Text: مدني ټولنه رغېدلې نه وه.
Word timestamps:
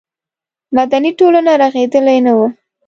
مدني 0.75 1.11
ټولنه 1.19 1.51
رغېدلې 1.63 2.17
نه 2.25 2.33
وه. 2.37 2.47